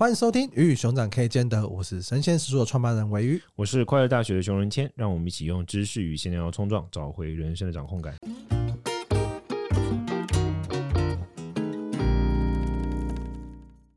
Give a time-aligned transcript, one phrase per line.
[0.00, 8.16] 欢迎收听《鱼与熊掌可以兼得》，我是神仙食书的创办人韦鱼，我是快乐大学的熊仁谦，让我们一起用知识与闲聊冲撞，找回人生的掌控感。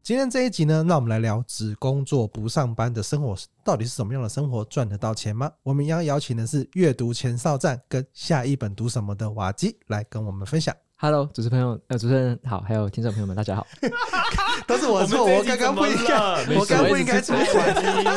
[0.01, 3.33] 今天这一集呢，让我们来聊只工作不上班的生活
[3.63, 5.49] 到底是什么样的生活，赚得到钱吗？
[5.63, 10.75] 我们一样邀请的是阅读前哨站跟下一本读什么的瓦基来跟我们分享。
[11.03, 13.67] Hello，主持朋友，呃，主持人好，还有听众朋友们，大家好。
[14.65, 16.15] 都是我的错，我刚刚不应该，
[16.55, 17.45] 我刚刚不应该出现。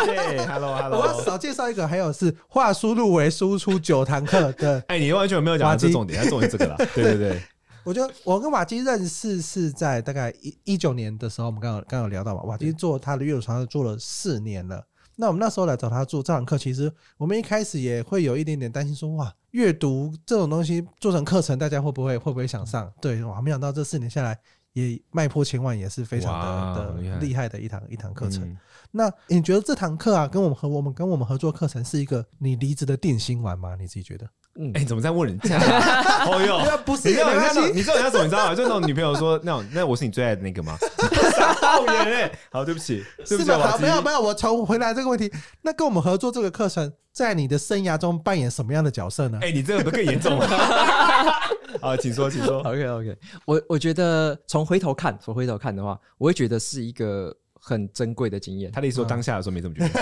[0.06, 4.80] 对，Hello，Hello，我要少介绍一个，还有是话输入为输出九堂课的。
[4.86, 6.76] 哎，你完全没有讲这重点，重点这个啦。
[6.94, 7.42] 对对对，
[7.82, 14.80] 我觉得我跟瓦基认识是在大概一一九年的时候，我们刚刚刚有聊到嘛，瓦基做他的阅读床是做了四年了。
[15.16, 22.92] 那我们那时候来找他做这堂课，其实我们一开始也会有一点点担心，说哇，阅读这种东西做成课程，大家会不会会不会想上？
[23.00, 24.38] 对，哇，没想到这四年下来
[24.74, 28.44] 也迈破千万，也是非常的的厉害的一堂一堂课程。
[28.44, 28.56] 嗯、
[28.90, 33.74] 那你觉得这堂课啊，跟我们和我们跟我们合作课程是一个你离职的定心丸吗？
[33.74, 34.28] 你自己觉得？
[34.58, 35.58] 嗯，哎，怎么在问人家？
[36.26, 37.30] 哦哟，不是，你知道
[37.72, 38.54] 你知道人家怎么你知道吗？
[38.54, 40.76] 就那种女朋友说那种，那我是你最爱的那个吗？
[41.88, 42.30] 哎！
[42.50, 45.30] 好，对不起，对不起，好，没有没有，我重回来这个问题。
[45.62, 49.38] 那跟我们合作这个课程，在你的生涯中扮演什么样的角色呢？
[49.42, 50.46] 哎，你这个不更严重了？
[51.80, 52.60] 好，请说，请说。
[52.60, 57.34] OK OK，我我觉得从回头看，从回头看的话，我会觉得是一个。
[57.68, 58.70] 很珍贵的经验。
[58.70, 59.88] 他的意思说，当下的时候没这么觉得。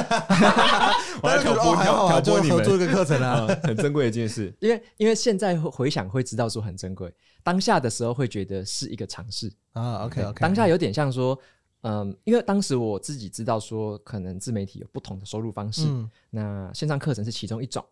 [1.22, 4.54] 我要挑拨，挑拨你们做一个课程啊，很珍贵的一件事。
[4.60, 7.10] 因为因为现在回想会知道说很珍贵，
[7.42, 10.04] 当下的时候会觉得是一个尝试啊。
[10.04, 11.38] OK OK，当下有点像说，
[11.80, 15.86] 嗯，因为当时我自己知道说，可能自媒体有不同的收入方式，
[16.28, 17.82] 那线上课程是其中一种。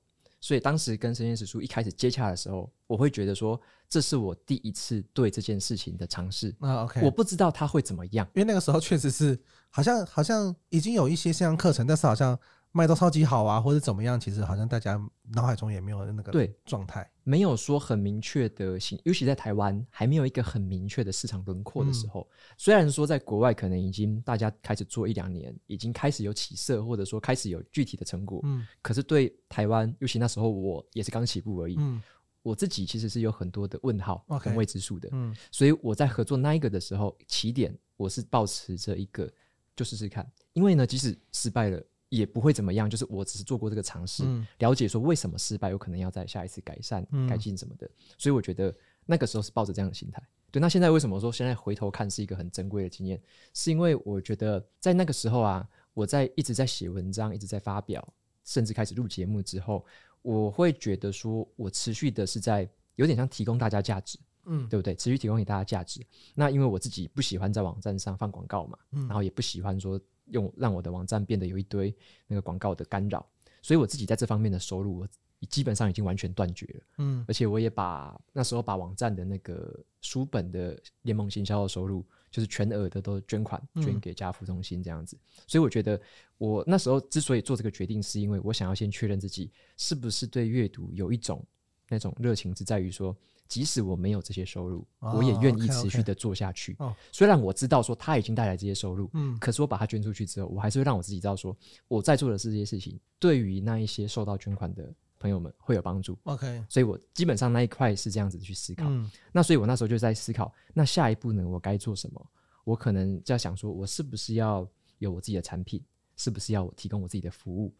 [0.42, 6.54] 所以当时跟神仙食书一开始接洽的时候，我会觉得说，这是我第一次对这件事情的尝试。
[6.60, 12.38] 啊，OK，我不知道它会怎么样，因为那个时候确实是好像好像已经有一些线上课程，但是好像。
[12.74, 14.18] 卖到超级好啊，或者怎么样？
[14.18, 14.98] 其实好像大家
[15.34, 22.26] 脑海中也没有那个对状态，没有说很明确的形，尤其在台湾还没有一个很明确的市场轮廓的时候。
[22.30, 28.40] 嗯、虽然说在国外可能已经大家开始做一两年，已经开始有起色，或者说开始有具体的成果。
[28.44, 31.76] 嗯，可是对台湾，尤其那时候我也是刚起步而已。
[31.78, 32.02] 嗯，
[32.42, 35.10] 我自己其实是有很多的问号跟未知数的。
[35.12, 39.30] 嗯，所以我在合作那一个的时候，起点我是保持着一个
[39.76, 41.82] 就试试看，因为呢，即使失败了。
[42.12, 47.90] 也不会怎么样，就是我只是做过这个尝试，嗯、了解说为什么失败，有可能要在下一次改善、嗯、改进什么的。
[48.18, 48.74] 所以我觉得
[49.06, 50.22] 那个时候是抱着这样的心态。
[50.50, 53.18] 对，那现在为什么说现在回头看是一个很珍贵的经验？
[53.54, 58.06] 是因为我觉得在那个时候啊，我在一直在写文章，一直在发表，
[58.44, 59.82] 甚至开始录节目之后，
[60.20, 64.94] 我会觉得说我持续的是在有点像提供大家价值，嗯，对不对？
[64.94, 66.04] 持续提供给大家价值。
[66.34, 69.98] 那因为我自己不喜欢在网站上放广告嘛，嗯、然后也不喜欢说。
[70.26, 71.94] 用让我的网站变得有一堆
[72.26, 73.26] 那个广告的干扰，
[73.60, 75.08] 所以我自己在这方面的收入，我
[75.48, 76.80] 基本上已经完全断绝了。
[76.98, 85.18] 嗯，而且我也把那时候把网站的那个书本的联盟行销的收入，就是全额的都捐款捐给家扶中心这样子。
[85.46, 86.00] 所以我觉得
[86.38, 91.44] 我那时候之所以做这个决定，是因为我想要先确认自己是不是对阅读有一种
[91.88, 93.16] 那种热情，是在于说。
[93.52, 96.74] 即使我没有这些收入，我也愿意持续的做下去。
[97.12, 101.54] 虽然我知道说他已经带来这些收入，嗯，可是我把它捐出去之后，我还是会让我自己知道说
[101.86, 106.18] 我在做的是这些事情，对于那一些受到捐款的朋友们会有帮助。
[106.22, 108.90] OK，所以我基本上那一块是这样子去思考。
[109.32, 112.26] 那所以我那时候就在思考，那下一步呢，我该做什么？
[112.64, 115.84] 我可能就要想说，我是不是要有我自己的产品？
[116.16, 117.74] 是不是要我提供我自己的服务？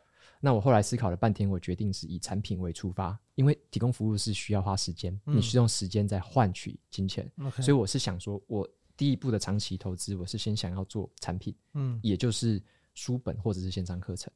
[0.44, 7.30] 那我后来思考了半天，我决定是以产品为出发，因为提供服务是需要花时间，嗯、你需要用时间在换取金钱
[7.60, 12.60] 所以我是想说，我第一步的长期投资，我是先想要做产品，嗯，也就是
[12.92, 14.32] 书本或者是线上课程。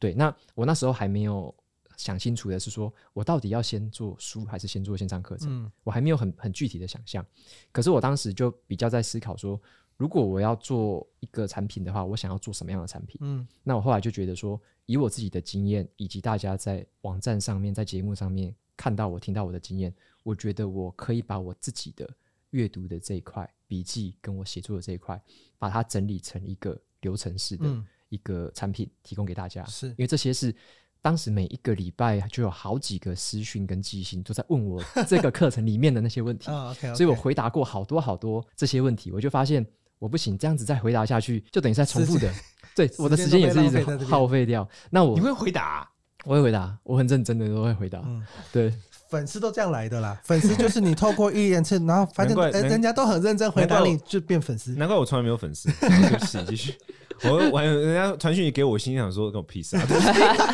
[0.00, 1.54] 对，那我那时候还没有
[1.96, 7.24] 想清楚的是说，我到底要先做书还是先做线上课程，嗯、我还没有很很具体的想象。
[7.70, 9.60] 可是我当时就比较在思考说。
[9.96, 13.16] 如果我要做一个产品的话，我想要做什么样的产品？
[13.20, 22.08] 嗯，那我后来就觉得说，以我自己的经验，以及大家在网站上面、在节目上面看到我、听到我的经验，我觉得我可以把我自己的
[22.50, 25.20] 阅读的这一块笔记，跟我写作的这一块，
[25.58, 27.66] 把它整理成一个流程式的
[28.08, 29.64] 一个产品，提供给大家。
[29.66, 30.54] 是因为这些是
[31.00, 36.50] 当时每一个礼拜就有好几个私讯跟寄信都在问我 这个课程里面的那些问题，
[36.94, 39.66] 所以我回答过好多好多这些问题，我就发现。
[40.00, 42.30] 我不行，这样子再回答下去，就等于在重复的。
[42.74, 44.68] 对，我的时间也是一直耗费掉。
[44.90, 45.88] 那我你会回答？
[46.24, 48.00] 我会回答，我很认真的都会回答。
[48.04, 48.72] 嗯，对，
[49.10, 50.18] 粉丝都这样来的啦。
[50.24, 54.72] 粉丝就是你透过一连串，然后发现人家都很认真回答你，就变粉丝。
[54.72, 55.70] 难怪我从来没有粉丝。
[55.70, 56.74] 继续，继续。
[57.22, 59.86] 我我人家传讯息给我，心想说跟我屁事啊！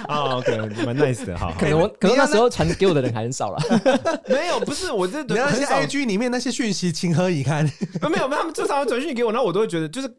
[0.08, 1.54] 啊， OK，蛮 nice 的哈。
[1.58, 3.58] 可能我可能那时候传给我的人还很少了。
[4.28, 7.64] 没有，不是我这你那些 IG 里面那些讯息，情何以堪？
[8.02, 10.12] 没有，没有他们正常传讯息给我，然后我都会觉得就是。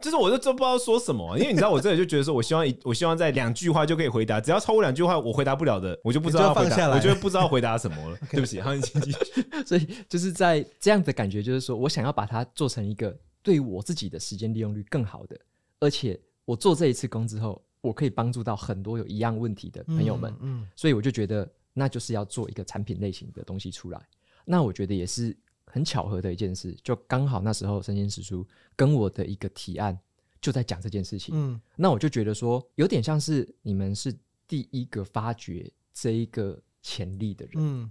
[0.00, 8.18] 就是我就都不知道说什么，因为你知道我这里就觉得说，我希望一我希望在两句话就可以回答，只要超过两句话我回答不了的，我就不知道回答，我就不知道回答什么了。
[8.30, 9.18] 对不起，好，你请继续。
[9.66, 15.38] 所以就是在这样的感觉，就是说我想要把它做成一个对我自己的时间利用率更好的，
[15.80, 20.34] 而且我做这一次工之后，我可以帮助到很多有一样问题的朋友们。
[20.40, 24.00] 嗯，所以我就觉得那就是要做一个产品类型的东西出来。
[24.44, 25.36] 那我觉得也是。
[25.70, 29.98] 很巧合的一件事，就刚好那时候生鲜时书跟我的一个提案
[30.40, 31.34] 就在讲这件事情。
[31.36, 34.14] 嗯，那我就觉得说，有点像是你们是
[34.48, 37.54] 第一个发掘这一个潜力的人。
[37.56, 37.90] 嗯，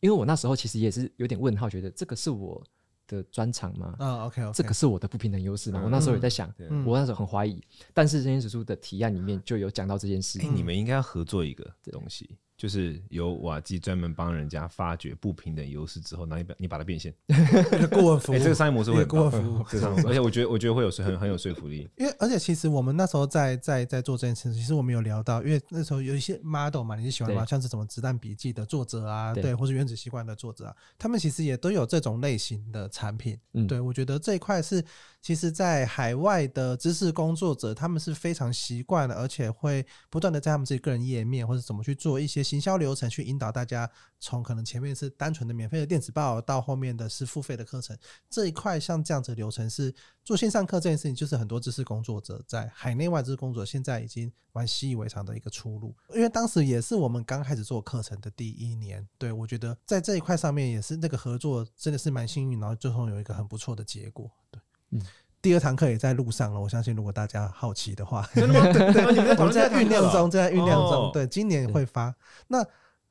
[0.00, 2.64] 因为我那时候其实也是有点问号，觉得这个是我
[3.06, 3.94] 的专长吗？
[3.98, 5.82] 啊，OK，这个是我的不平等优势吗？
[5.82, 6.52] 我那时候也在想，
[6.86, 7.62] 我那时候很怀疑。
[7.92, 10.38] 但是生鲜时书的提案里面就有讲到这件事。
[10.38, 12.38] 你们应该要合作一个东西。
[12.58, 17.14] 就是由瓦基专门帮人家发掘不平等优势之后，然后你把你把它变现，
[17.92, 19.64] 顾问服务，这个商业模式会顾问服务，
[20.04, 21.88] 而且我觉得我觉得会有很很有说服力。
[21.96, 27.46] 因为而且其实我们那时候在在在做这件事，其实我们有聊到，因为那时候有一些 model 嘛，你是喜欢吗？
[27.46, 33.38] 像是什么子弹笔记的作者啊，对，或是原子习惯的作者啊，他们其实也都有这种类型的产品。
[33.68, 34.84] 对，我觉得这一块是。
[35.20, 47.98] 其实，在海外的知识工作者，他们是非常习惯的，而且会不断的在他们自己个人页面或者怎么去做一些行销流程，去引导大家从可能前面是单纯的免费的电子报，到后面的是付费的课程
[48.30, 48.78] 这一块。
[48.78, 49.92] 像这样子的流程是
[50.24, 55.94] 做线上课这件事情，就是很多知识工作者在海内外知识工作者现在已经蛮习以为常的一个出路。
[56.14, 64.62] 因为当时也是我们刚开始做课程的第一年，对，我觉得在这一块上面也是那个合作真的是蛮幸运，然后最后有一个很不错的结果，对。
[64.90, 65.00] 嗯，
[65.42, 66.60] 第二堂课也在路上了。
[66.60, 68.72] 我相信，如果大家好奇的话，真的吗？
[68.72, 69.04] 对，对，
[69.36, 71.10] 我们在酝酿中，正在酝酿中。
[71.12, 72.14] 对，今年会发。
[72.46, 72.64] 那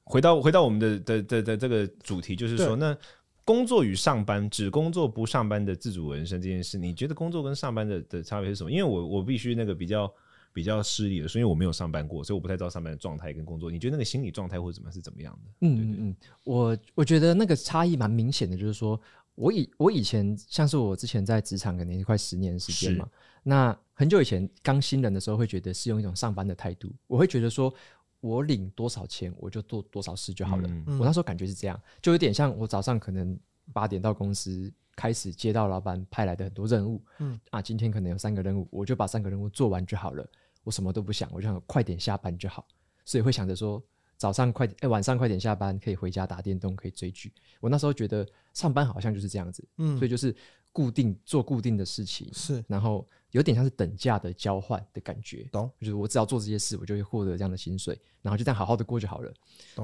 [0.03, 2.97] 回到回到我们的的的的这个主题，就是说，那
[3.45, 8.71] 工作与上班，只工作不上班的自主人生这件事，你觉得工作跟上班的的差别是什么？
[8.71, 10.11] 因为我我必须那个比较
[10.51, 13.69] 比较失礼的，所以我没有上班过，所以我不太知道上班的状态跟工作。
[13.69, 15.51] 你觉得那个心理状态或者怎么是怎么样的？
[15.61, 18.99] 嗯嗯嗯，我我觉得那个差异蛮明显的，就是说。
[19.37, 23.07] 我以我以前像是我之前在职场可能快十年的时间嘛，
[23.43, 27.71] 那很久以前刚新人的时候会觉得是用一种上班的态度，我会觉得说
[28.19, 30.67] 我领多少钱我就做多少事就好了。
[30.99, 33.39] 我那时候感觉是这样，就有点像我早上可能
[33.71, 40.27] 八点到公司开始接到老板派来的很多任务，嗯啊，今天可能有三个任务，我就把三个任务做完就好了，
[40.63, 42.65] 我什么都不想，我就想快点下班就好，
[43.05, 43.79] 所以会想着说。
[44.17, 47.31] 早上快点，哎，晚上快点下班，可以回家打电动，可以追剧。
[47.61, 50.35] 我那时候觉得上班好像就是这样子，嗯，所以就是
[50.73, 55.71] 固定做固定的事情，是，然后有点像是等价的交换的感觉，懂？
[55.79, 59.31] 就是我只要做这些事，我就会获得这样的薪水，然后就这样好好的过就好了。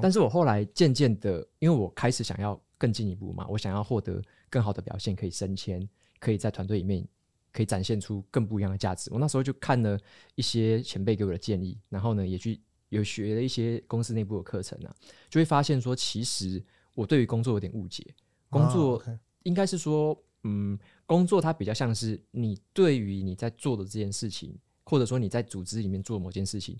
[0.02, 4.20] 但是我后来渐渐的，因为我开始想要更进一步嘛，我想要获得
[4.50, 5.88] 更好的表现，可以升迁，
[6.18, 7.06] 可以在团队里面
[7.52, 9.10] 可以展现出更不一样的价值。
[9.12, 9.96] 我那时候就看了
[10.34, 12.60] 一些前辈给我的建议，然后呢，也去。
[12.94, 14.94] 有学了一些公司内部的课程啊，
[15.28, 16.62] 就会发现说，其实
[16.94, 18.06] 我对于工作有点误解。
[18.48, 19.02] 工作
[19.42, 26.78] 应该是说，嗯，工作它比较像是你对于你在做的这件事情，或者说你在组织里面做某件事情，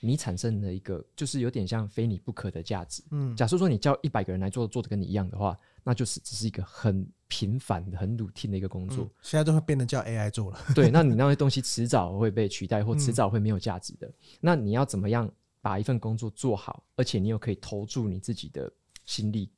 [0.00, 3.02] 你产生了一个就是有点像非你不可的价值。
[3.10, 9.06] 嗯，假设说你叫一百个人来做，做的跟你一样的话，那就是只是一个很平凡的、很 routine 的一个工作。
[9.20, 10.58] 现在都会变得叫 AI 做了。
[10.74, 14.10] 对，那你那些东西迟早会被取代，或迟早会没有价值的。
[14.40, 15.30] 那你要怎么样？
[15.60, 18.70] 把一份工作做好，而且你又可以投注你自己的
[19.04, 19.50] 心力，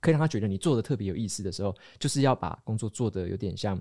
[0.00, 3.80] 可以让他觉得你做的特别有意思的时候，就是要把工作做得有点像，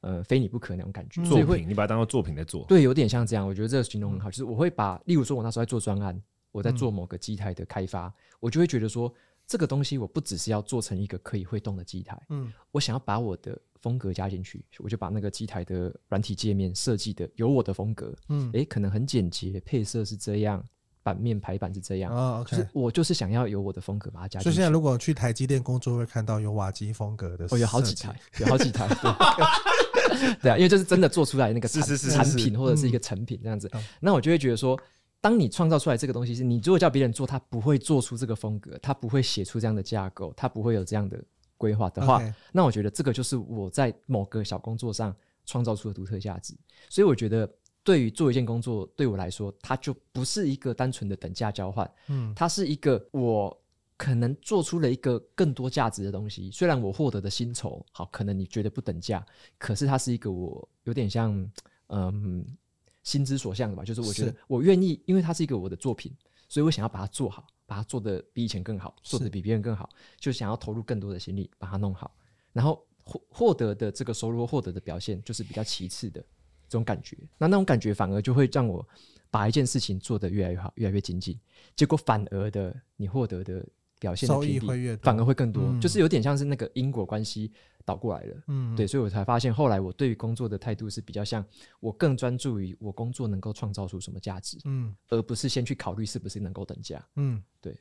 [0.00, 1.22] 呃，非你不可那种感觉。
[1.24, 2.64] 作品，你把它当做作品在做。
[2.66, 3.46] 对，有点像这样。
[3.46, 6.20] 我觉得这个形容很好，就是我会把，例如说，我那时候在做专案，
[6.52, 9.12] 我在做某个机台的开发，我就会觉得说，
[9.46, 20.64] 这个东西我不只是要做成一个可以会动的机台，嗯，我想要把我的风格加进去，我就把那个机台的软体界面设计的有我的风格，嗯，诶，可能很简洁，配色是这样。
[21.06, 24.42] 版面排版是这样，哦 okay、就是我就是想要有我的风格把它加进去。
[24.42, 28.88] 所以现在如果去台积电工作，会看到有瓦基风格的，哦，有好几台，有好几台。
[30.42, 33.70] 对， 啊，因为这是真的做出来那个产产品或者是一个成品这样子。
[33.74, 34.76] 嗯、那我就会觉得说，
[35.20, 41.22] 当你创造出来这个东西，是你如果叫别人做，他不会做出这个风格，他不会写出这样的架构，他不会有这样的
[41.56, 42.20] 规划的话.
[42.50, 46.52] 那我觉得这个就是我在某个小工作上创造出的独特价值。
[46.90, 47.48] 所以我觉得。
[47.86, 53.56] 对于做一件工作，对我来说，它就不是一个单纯的等价交换，嗯，它是一个我
[53.96, 56.50] 可能做出了一个更多价值的东西。
[56.50, 59.24] 虽然我获得的薪酬好，可能你觉得不等价，
[59.56, 61.48] 可是它是一个我有点像，
[61.86, 62.44] 嗯，
[63.04, 63.84] 心之所向的吧。
[63.84, 66.12] 就是我觉得我愿意，因为它是一个我的作品，
[66.48, 69.88] 所以我想要把它做好，把它做得比以前更好，做得比别人更好，
[70.18, 72.12] 就想要投入更多的心力把它弄好，
[72.52, 76.24] 然后获获得的这个收入，获得的表现就是比较其次的
[76.68, 77.16] 这种感觉。
[77.38, 78.86] 那那种感觉反而就会让我
[79.30, 81.38] 把一件事情做得越来越好，越来越精进。
[81.74, 83.66] 结果反而的你获得的
[83.98, 87.52] 表现的收益频率会越反而会更多，嗯就是有点像是那个因果关系
[87.84, 88.42] 倒过来了。
[88.48, 91.44] 嗯，对，所以我才发现，后来我对于工作的态度是比较像
[91.80, 97.02] 我更专注于我工作能够创造出什么价值，嗯而不是先去考虑是不是能够等价。
[97.16, 97.80] 嗯，对，懂。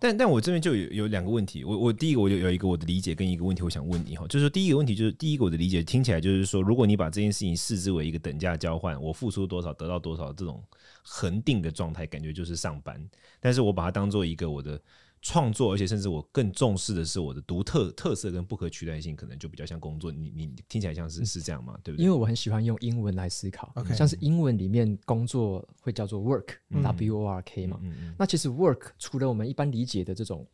[0.00, 10.62] 但但我这边就有有两个问题，我我第一个我就有一个我的理解跟一个问题，我想问你哈，就是第一个问题就是第一个我的理解听起来就是说，如果你把这件事情视之为一个等价交换，我付出多少得到多少这种
[11.02, 13.00] 恒定的状态，感觉就是上班，
[13.40, 14.80] 但是我把它当做一个我的
[15.20, 20.12] 创作，而且甚至我更重视的是我的独特特色跟不可取代性，可能就比较像工作。
[20.12, 21.78] 你你听起来像是是这样吗？
[21.82, 22.04] 对不对？
[22.04, 27.78] 因为我很喜欢用英文来思考像是英文里面工作会叫做 work，W、嗯 O R K 嘛。
[27.82, 30.46] 嗯嗯那其实 work 除了我们一般理解的这种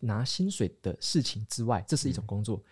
[0.00, 2.62] 拿薪水的事情之外，这是一种工作。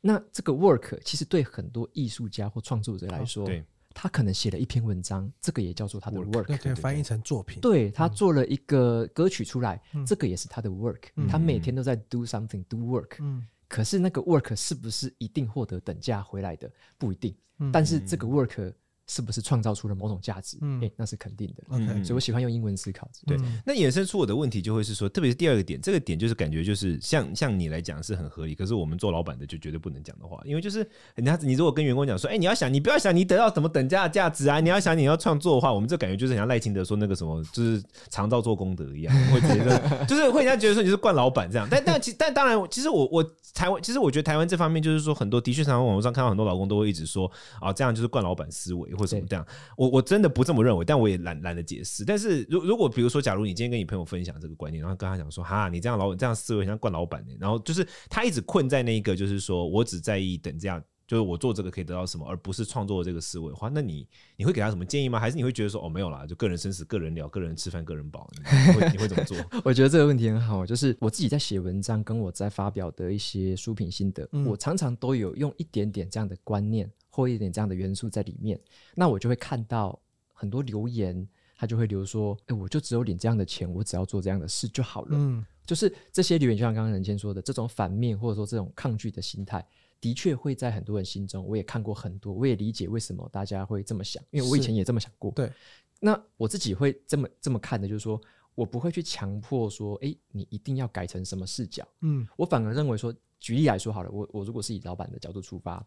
[0.00, 3.64] 那这个 work 其实对很多艺术家或创作者来说，对，
[4.00, 6.44] 他可能写了一篇文章，这个也叫做他的 Work work。
[6.50, 7.60] 那可以翻译成作品。
[7.60, 16.70] 对他做了一个歌曲出来，嗯这个也是他的 work、嗯他每天都在 do something，do work、嗯可是那个 work 是不是一定获得等价回来的？
[16.96, 17.34] 不一定。
[17.58, 18.72] 嗯但是这个 work
[19.08, 20.58] 是不是创造出了某种价值？
[20.60, 21.62] 嗯诶那是肯定的。
[21.68, 23.08] OK 嗯所以我喜欢用英文思考。
[23.26, 41.66] 对嗯那衍生出我的问题就会是说，特别是第二个点，这个点就是感觉就是像像你来讲是很合理，可是我们做老板的就绝对不能讲的话，因为就是人家你如果跟员工讲说，哎、你要想，你不要想你得到什么等价的价值啊，你要想你要创作的话，我们这感觉就是很像赖清德说那个什么，就是常照做功德一样， 会觉得就是会人家觉得说你是惯老板这样。
[41.70, 43.24] 但但其但当然，其实我我
[43.54, 49.46] 台湾，其实我觉得台湾这方面就是说很多的确，常常网络上看到很多老公都会一直说啊，这样就是惯老板思维或者什么这样。
[49.76, 52.04] 我我真的不这么认为，但我也懒懒得解释。
[52.04, 65.18] 但是如如果比如说，假如你今天跟你朋友分享这个观念，然后跟他讲说，哈，你这样老这样思维像惯老板呢，然后就是他一直困在那一个，就是说我只在意等这样，就是我做这个可以得到什么，而不是创作这个思维的话，那你你会给他什么建议吗？
[65.18, 69.36] 还是你会觉得说，哦，没有啦，就个人生死，个人聊，个人吃饭，个人饱，你会你会怎么做？
[69.64, 78.60] 我觉得这个问题很好，就是我自己在写文章，跟我在发表的一些书评心得，嗯我常常都有用一点点这样的观念或一点这样的元素在里面，
[78.94, 80.00] 那我就会看到。
[80.40, 85.18] 很多留言，他就会留说：“哎，我就只有领这样的钱，我只要做这样的事就好了。
[85.18, 89.66] 嗯就是这些留言，就像刚刚任谦说的，这种反面或者说这种抗拒的心态，
[90.00, 91.44] 的确会在很多人心中。
[91.44, 95.32] 我也看过很多，我也理解为什么大家会这么想，因为我以前也这么想过。
[95.32, 95.52] 对，
[95.98, 98.20] 那我自己会这么这么看的，就是说
[98.54, 101.84] 我不会去强迫说，哎，你一定要改成什么视角。
[102.02, 105.84] 嗯我反而认为说，举例来说好了，我我如果是以老板的角度出发，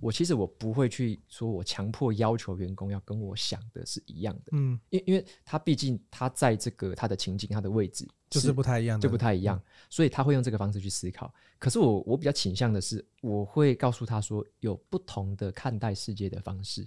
[0.00, 11.32] 我其实我不会去说我强迫要求员工要跟我想的是一样的，嗯，因因为他毕竟他在这个他的情境他的位置就是不太一样的，就不太一样，所以他会用这个方式去思考。
[11.58, 16.86] 可是我我比较倾向的是，我会告诉他说，有不同的看待世界的方式。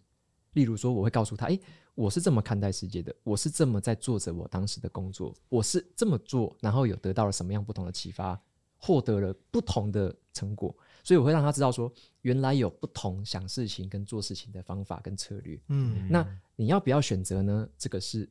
[0.53, 1.59] 例如说，我会告诉他，诶，
[1.93, 8.39] 我是这么看待世界的，我是这么在做着我当时的工作，我是这么做，然后有得到了什么样不同的启发，
[8.77, 10.75] 获得了不同的成果。
[11.07, 11.89] 所以我会让他知道说，
[12.23, 15.57] 原来有不同想事情跟做事情的方法跟策略。
[15.69, 17.65] 嗯那你要不要选择呢？
[17.77, 18.29] 这个是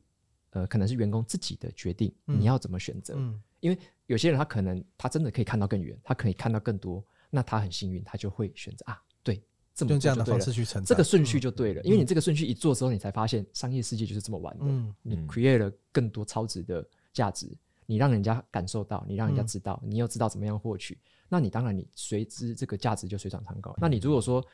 [0.51, 3.15] 呃，可能是员工自己的决定，嗯你要怎么选择？
[3.17, 9.41] 嗯因为有些人他可能他真的可以看到更远，他可以看到更多，那他很幸运，他就会选择啊，对，
[9.73, 11.81] 这么用这样的方式去成长，这个顺序就对了。
[11.81, 14.65] 因为你这个顺序一做之后，你才发现商业世界就是这么玩的。
[14.65, 17.51] 嗯你嗯 create 了更多超值的价值，
[17.87, 20.95] 你让人家感受到，你让人家知道，你又知道怎么样获取，
[21.29, 23.75] 那你当然你随之这个价值就水涨船高。
[23.77, 24.45] 那你如果说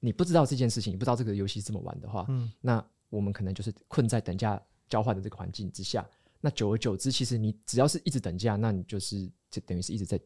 [0.00, 6.04] 你不知道这件事情，你不知道这个游戏是这么玩的话，嗯那我们可能就是困在等价交换的这个环境之下。
[6.40, 10.18] 那久而久之，其实你只要是一直等价，那你就是就等于是一直在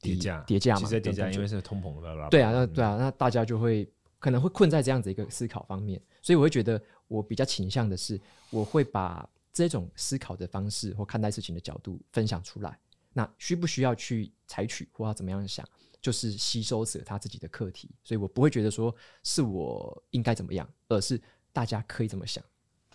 [0.00, 3.88] 叠价叠价嘛，其实在叠价，因为是通膨的，对啊，那对啊，那大家就会
[4.18, 12.76] 可能会困在这样子一个思考方面，所以我会觉得我比较倾向的是，我会把这种思考的方式或看待事情的角度分享出来。
[13.12, 15.66] 那需不需要去采取或要怎么样想，
[16.00, 21.20] 就是吸收者他自己的课题，所以我不会觉得说是我应该怎么样，而是
[21.52, 22.44] 大家可以怎么想。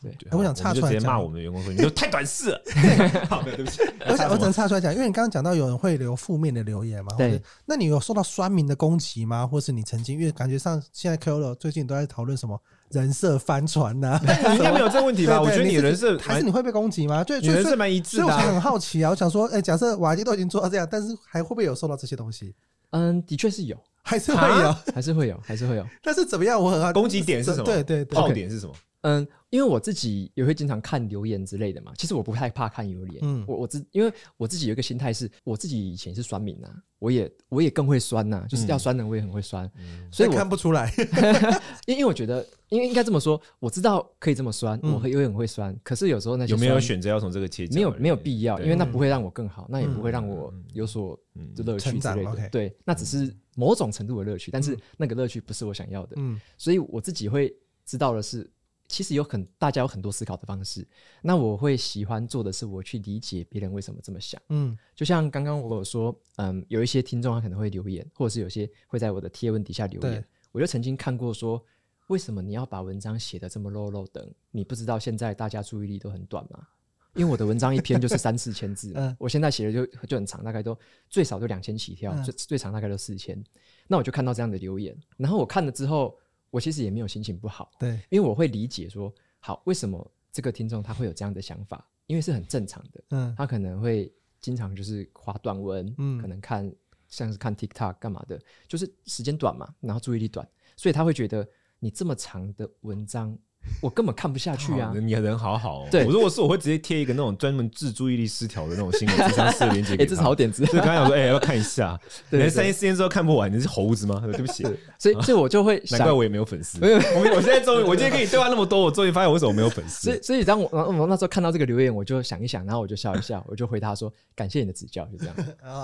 [0.01, 2.61] 对，对我想插出来讲就直接骂我们的员工说，你就太短视了。
[3.29, 9.47] 好的，对不起，我想我只能插出来讲，因为你刚刚讲到有人会留负面的留言嘛，对，那你有受到酸民的攻击吗？
[9.47, 12.59] 或是你曾经因为感觉上现在 KOL 最近都在讨论什么
[12.89, 14.21] 人设翻船呐、啊，
[14.51, 15.39] 你应该没有这个问题吧？
[15.41, 17.23] 我觉得你是人设蛮还是你会被攻击吗？
[17.23, 18.27] 对，你人设所以蛮一致的啊。
[18.27, 22.53] 所以我才很好奇啊，我想说，哎、假设瓦基都已经做到这样，但是还会不会有受到这些东西？
[22.91, 25.85] 嗯，的确是有，还是会有，啊还是会有，还是会有。
[26.03, 26.61] 但是怎么样？
[26.61, 28.73] 我很好攻击点是什么对对对，爆点是什么？
[29.07, 31.93] 嗯，因为我自己也会经常看留言之类的嘛。
[31.95, 40.91] 其实我不太怕看留言，嗯，我我自因为我自己有一个心态是，我自己以前是酸民呐，我也我也更会酸呐，就是要酸的我也很会酸，嗯、所以我看不出来。
[41.85, 45.77] 因因为我觉得，因为应该这么说，我知道可以这么酸，嗯、我也很会酸。
[45.83, 47.67] 可是有时候那些有没有选择要从这个切？
[47.71, 51.15] 没有没有必要，因为那不会让我更好，那也不会让我有所
[51.55, 52.31] 的乐趣之类的。
[52.39, 56.15] 嗯、对，那只是某种程度的乐趣，但是那个乐趣不是我想要的。
[56.17, 58.49] 嗯，所以我自己会知道的是。
[58.87, 60.87] 其实有很大家有很多思考的方式，
[61.21, 64.39] 那我会喜欢做的是我去理解别人为什么这么想。
[64.49, 70.23] 嗯，就像刚刚我有说，嗯，有一些听众他可能会留言，或者是有些会在我的贴文底下留言。
[70.51, 71.59] 我就曾经看过说，
[72.07, 74.31] 为什么你要把文章写得这么 low low 的？
[74.51, 76.67] 你不知道现在大家注意力都很短吗？
[77.15, 80.77] 因为我的文章一篇就是三四千字，嗯、我现在写的就就很长，大概都
[81.09, 83.43] 最少就两千起跳，嗯、最最长大概都四千。
[83.87, 86.15] 那我就看到这样的留言，然后我看了之后。
[86.55, 91.85] 我其实也没有心情不好，对，因为我会理解说，好，为什么这个听众他会有这样的想法？
[92.07, 94.09] 因为是很正常的，嗯，他可能会
[94.39, 96.73] 经常就是划短文，嗯，可能看
[97.09, 100.47] 像是看 TikTok 干嘛的，就是时间短嘛，然后注意力短，
[100.77, 101.45] 所以他会觉得
[101.77, 103.37] 你这么长的文章。
[103.81, 104.93] 我根本看不下去啊！
[104.95, 105.87] 你人好好哦。
[105.91, 109.93] 对，我如果是我会直接贴一个那种专门治注意力失调的那种新闻咨商室的链接。
[109.93, 110.65] 哎，这是好点子。
[110.65, 111.99] 所以刚才我说，哎，要看一下。
[112.31, 114.21] 连三天四天之后看不完，你是猴子吗？
[114.31, 114.63] 对不起。
[114.97, 116.79] 所以，所以我就会 难怪我也没有粉丝。
[116.79, 120.05] 没有，我我现在终于，我今天跟你对话那么多，我终于发现我为什么没有粉丝。
[120.09, 125.35] 所以，所以当我我那时候看到这个留言，我就想一想，然后我就笑一笑，我就回答说：“感谢你的指教。”就这样。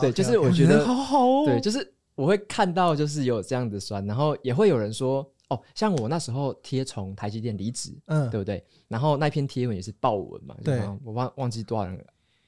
[0.02, 1.44] 对，就是我觉得好好哦。
[1.46, 5.28] 对，就是我会看到，就是有这样子酸，然后也会有人说。
[5.52, 8.64] 哦，像我那时候贴从台积电离职，嗯，对不对？
[8.88, 11.94] 然后那篇贴文也是爆文嘛，对，我忘忘记多少人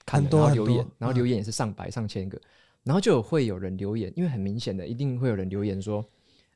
[0.06, 2.40] 看了，然后留言，然后留言也是上百上千个，
[2.82, 6.04] 然后就会有人留言，因为很明显的，一定会有人留言说：“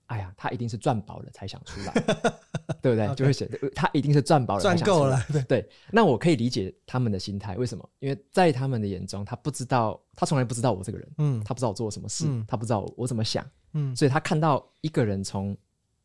[0.08, 1.94] 哎呀，他一定是赚饱了才想出来，
[2.82, 5.70] 对不对？”就会写他一定是赚饱了，赚够了，对对。
[5.92, 7.90] 那我可以理解他们的心态，为什么？
[8.00, 15.58] 因为在他们的眼中，他不知道，他从来不知道我这个人，嗯，他不知道我做了什么事，他不知道我怎么想，嗯，所以他看到一个人从。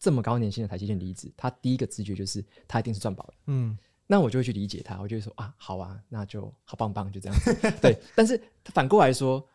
[0.03, 3.35] 这么高年薪的台积电离职，他第一个直觉就是他一定是赚饱了。
[3.47, 7.55] 嗯，那我就会去理解他，我就会说啊，好啊，那就好棒棒，就这样子。
[7.81, 9.47] 对，但是他反过来说，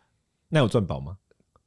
[0.48, 1.18] 那有赚饱吗？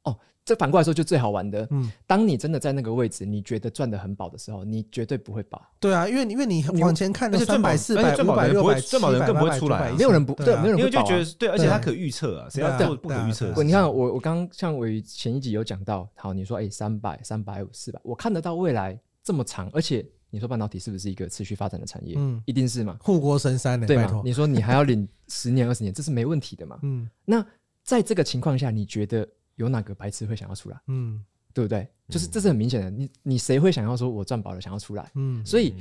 [0.01, 0.17] 哦。
[0.51, 5.65] 这反过来说就最好玩的，嗯，当你真的在那个位置，你觉得赚得很饱的时候，你绝对不会饱。
[5.79, 13.63] 对啊，因为因为你往前看，那三百、四百、五百、六百、赚饱的人更不会出来，没有人不对，没有人因为就觉得对，而且它可预测啊，谁要做不可预测？
[13.63, 22.15] 你看我我刚像我前一集有讲到，好，你说哎三百、三百五、四百，我看得到未来这么长，而且你说半导体是不是一个持续发展的产业？
[22.17, 24.21] 嗯，一定是嘛，护国神山的，对吗？
[24.25, 26.77] 你说你还要领十年、二十年，这是没问题的嘛？
[26.81, 27.45] 嗯，那
[27.85, 29.25] 在这个情况下，你觉得？
[29.55, 30.79] 有哪个白痴会想要出来？
[30.87, 31.87] 嗯，对不对？
[32.09, 32.89] 就是这是很明显的。
[32.89, 35.11] 你你谁会想要说我赚饱了想要出来？
[35.15, 35.73] 嗯，所以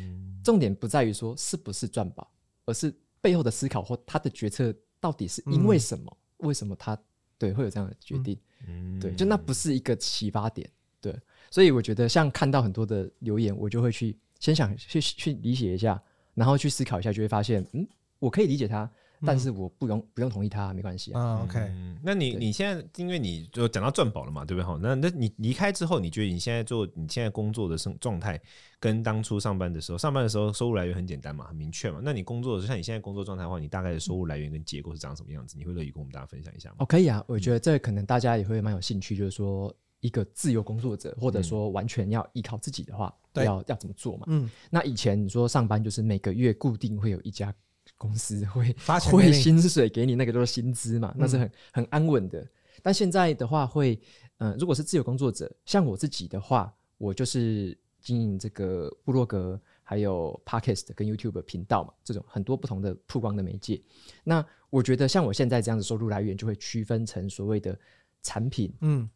[0.45, 2.31] 重点不在于说是不是赚饱，
[2.67, 6.17] 而是背后的思考或他的决策到底是因为什么？
[6.39, 6.97] 嗯、为什么他
[7.39, 8.39] 对会有这样的决定？
[8.69, 10.69] 嗯，对，就那不是一个启发点。
[11.01, 11.19] 对，
[11.51, 16.01] 所以我觉得像看到很多的留言，我就会去先想去去理解一下，
[16.35, 17.87] 然后去思考一下，就会发现，嗯，
[18.19, 18.91] 我可以理解他。
[19.25, 21.43] 但是我不用不用同意他，没关系啊。
[21.43, 21.71] OK，
[22.03, 24.67] 那你你现在因为你就讲到赚宝了嘛，对不对？
[24.67, 28.41] 哈，那那你离开之后，你觉得你现在做你现在工作的生状态，
[28.79, 32.01] 跟当初上班的时候，上班的时候收入来源很简单嘛，很明确嘛。
[32.03, 35.57] 那你工作的像你现在工作状态的话，你大概的收入来源跟结构是长什么样子？
[35.59, 36.77] 你会乐意跟我们大家分享一下吗？
[36.81, 44.25] 哦，可以啊，我觉得这可能大家也会蛮有兴趣，就是说一个自由工作者，或者说完全要依靠自己的话，要要怎么做嘛？
[44.29, 47.55] 嗯，那以前你说上班就是每个月固定会有一家。
[48.01, 52.49] 公司会 发会薪水给你，那个就是薪资嘛，那是很很安稳的。
[52.83, 54.01] 但现在的话会，
[54.39, 63.79] 嗯、呃，如果是自由工作者，像我自己的话，我就是经营这个部落格，还有 Podcast 跟 YouTube 频道嘛，这种很多不同的曝光的媒介。
[64.25, 67.79] 那我觉得像我现在这样的收入来源，就会区分成所谓的
[68.23, 69.07] 产品，嗯，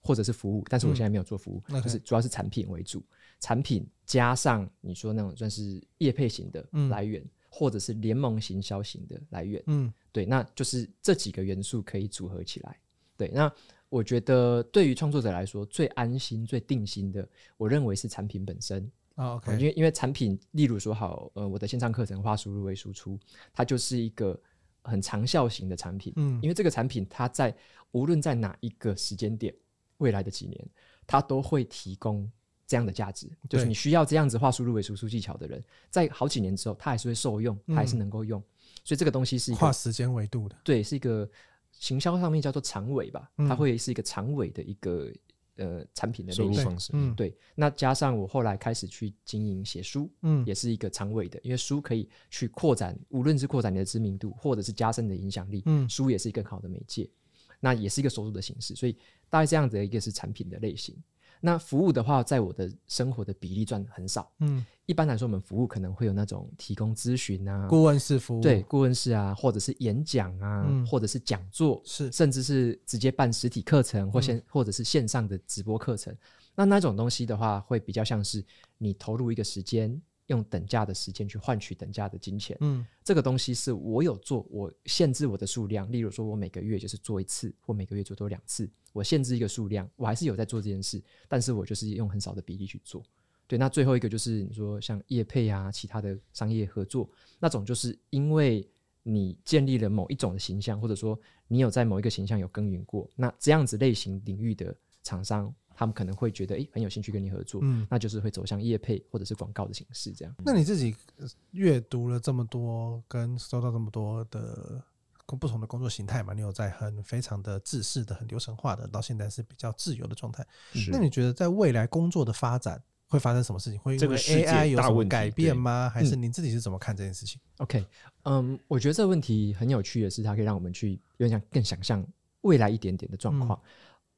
[0.00, 0.64] 或者是服务。
[0.70, 3.04] 但是我现在没有做服务，嗯、就是主要是产品为主，
[3.38, 7.20] 产品加上你说那种算是业配型的来源。
[7.22, 12.78] 嗯或者是联盟行销型的来源，嗯，对，那就是这几个元素可以组合起来。
[13.16, 13.52] 对，那
[13.88, 18.90] 我觉得对于创作者来说，最安心、最定心的，我认为是产品本身。
[19.16, 23.18] 哦，OK，因为因为产品，例如说好，呃，我的线上课程化输入为输出，
[23.52, 24.40] 它就是一个
[24.82, 26.12] 很长效型的产品。
[26.16, 27.54] 嗯，因为这个产品，它在
[27.90, 29.52] 无论在哪一个时间点，
[29.98, 30.68] 未来的几年，
[31.06, 32.30] 它都会提供。
[32.70, 38.40] 这样的价值，就是你需要这样子画输入为输出技巧的人，在好几年之后，他还是会受用，他还是能够用。
[38.84, 41.28] 所以这个东西是一个跨时间维度的，对，是一个
[41.72, 45.10] 行销上面叫做长尾吧，它会是一个长尾的一个
[45.56, 46.64] 呃产品的收入类型。
[46.64, 55.88] 方式，嗯，对，那加上我后来开始去经营写书，嗯，也是一个长尾的，因为书可以去扩展，无论是扩展你的知名度，或者是加深你的影响力，嗯。
[55.88, 57.10] 书也是一个更好的媒介，
[57.58, 58.96] 那也是一个收入的形式，所以
[59.28, 60.96] 大概这样子的一个是产品的类型。
[61.40, 64.30] 那服务的话，在我的生活的比例赚很少。
[64.40, 76.14] 嗯，一般来说，我们服务可能会有那种提供咨询啊，顾问式服务，对，顾问式啊，或者是演讲啊，嗯或者是讲座，是甚至是直接办实体课程或线、嗯或者是线上的直播课程。
[76.54, 78.44] 那那种东西的话，会比较像是
[78.76, 79.98] 你投入一个时间，
[80.30, 82.56] 用等价的时间去换取等价的金钱。
[82.60, 93.02] 嗯这个东西是我有做，我限制我的数量，例如说我每个月就是做一次，或每个月做多两次，我限制一个数量，我还是有在做这件事，但是我就是用很少的比例去做。
[93.48, 98.68] 对，那最后一个就是你说像业配啊，其他的商业合作那种，就是因为
[99.02, 107.86] 你建立了某一种的形象，或者说你有在某一个形象有耕耘过，那这样子类型领域的厂商，他们可能会觉得诶很有兴趣跟你合作，嗯。
[107.88, 110.34] 那就是会走向业配或者是广告的形式这样。
[110.44, 114.84] 那你自己呃阅读了这么多，跟收到这么多的
[115.24, 116.34] 不同的工作形态嘛？
[116.34, 120.46] 你有在很非常的制式的、很流程化的，到现在是比较自由的状态。
[120.74, 123.80] 是那你觉得在未来工作的发展会发生什么事情？
[123.80, 125.88] 会因为这个 AI 有什么改变吗？
[125.88, 127.86] 还是嗯你自己是怎么看这件事情？OK，
[128.24, 132.06] 嗯，我觉得这个问题很有趣的是，它可以让我们去有点像更想象
[132.42, 133.58] 未来一点点的状况。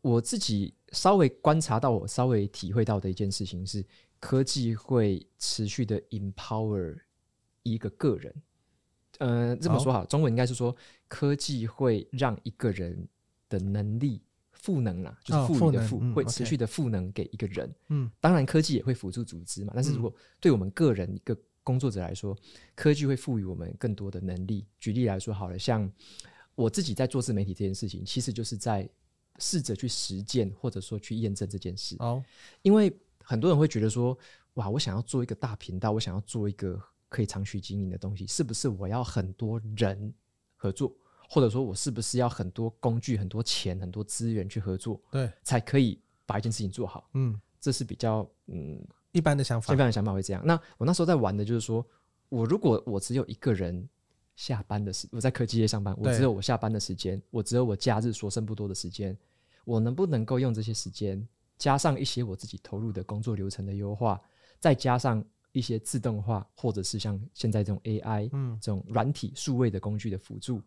[0.01, 3.85] 我自己稍微观察到，我稍微体会到的一件事情是，
[4.20, 6.96] 科技会持续的 empower
[7.62, 8.35] 一个个人。
[9.18, 10.74] 呃，这么说好，中文应该是说，
[11.09, 13.07] 科技会让一个人
[13.48, 17.72] 的能力赋能啦，就是赋予的赋，哦嗯会持续的赋能给一个人。
[17.88, 19.72] 嗯当然，科技也会辅助组织嘛。
[19.74, 22.37] 但是如果对我们个人一个工作者来说，
[22.74, 24.66] 科技会赋予我们更多的能力。
[24.81, 25.90] 举例来说，好了，像
[26.55, 28.88] 我自己在做自媒体这件事情，其实就是在
[29.38, 31.97] 试着去实践，或者说去验证这件事。
[31.99, 32.23] 哦，
[32.62, 34.16] 因为很多人会觉得说，
[34.55, 40.12] 哇，我想要做一个大频道，我想要做一个可以长期经营的东西，是不是我要很多人
[40.57, 40.95] 合作，
[41.29, 47.09] 或者说我是不是要很多工具、很多钱、很多资源去合作，对，才可以把一件事情做好？
[47.14, 48.81] 嗯，这是比较嗯
[49.12, 50.42] 一般的想法一，般的想法会这样。
[50.45, 51.85] 那我那时候在玩的就是说，
[52.29, 53.88] 我如果我只有一个人
[54.42, 59.16] 下班的时，我在科技业上班，我只有我下班的时间，我只有我假日所剩不多的时间，
[59.64, 61.24] 我能不能够用这些时间，
[61.59, 64.20] 加上一些我自己投入的工作流程的优化，
[64.59, 70.61] 再加上一些自动化，或者是像现在这种 AI，嗯，这种软体数位的工具的辅助，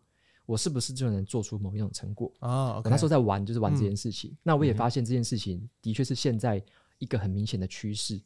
[0.46, 2.32] 我是不是就能做出某一种成果？
[2.38, 4.30] 哦，OK，我那时候在玩，就是玩这件事情。
[4.30, 6.64] 嗯那我也发现这件事情的确是现在
[6.96, 8.18] 一个很明显的趋势。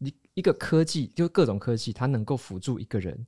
[0.00, 3.26] 一一个科技，就各种科技，它能够辅助一个人，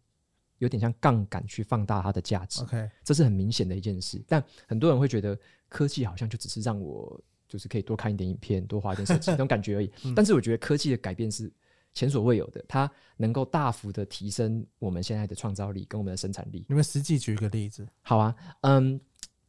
[0.58, 2.62] 有点像杠杆去放大它的价值。
[2.62, 4.22] OK，这是很明显的一件事。
[4.26, 5.38] 但很多人会觉得
[5.68, 9.90] 科技好像就只是让我就是可以多看一点影片，多花一点手机 那种感觉而已。
[10.04, 11.52] 嗯但是我觉得科技的改变是
[11.92, 16.64] 前所未有的，它能够大幅的提升我们现在的创造力跟我们的生产力。
[16.68, 19.00] 你们实际举一个例子，好啊，嗯，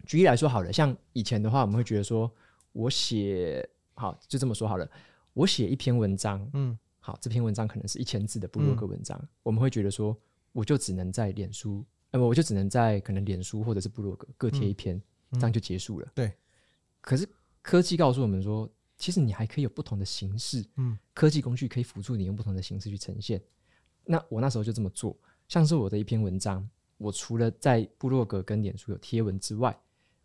[0.05, 2.31] 举例来说好了，像以前的话，我们会觉得说，
[2.71, 4.87] 我写好就这么说好了，
[5.33, 10.15] 我写一篇文章，嗯好，这篇文章可能是一千字的部落格文章，我们会觉得说，
[10.55, 14.95] 我就只能在脸书，呃，我就只能在可能脸书或者是部落格各贴一篇，
[15.31, 16.07] 嗯这样就结束了。
[16.15, 16.31] 对，
[17.01, 17.27] 可是
[17.61, 23.41] 科技告诉我们说，其实你还可以有不同的形式，嗯科技工具可以辅助你用不同的形式去呈现。
[24.05, 25.13] 那我那时候就这么做，
[25.49, 26.65] 像是我的一篇文章，
[26.97, 29.77] 我除了在部落格跟脸书有贴文之外，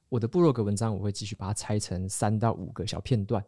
[0.09, 3.45] 我的部落格文章我会继续把它拆成三到五个小片段，